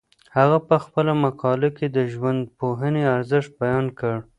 [0.35, 4.15] هغه په خپله مقاله کي د ژوندپوهنې ارزښت بیان کړ.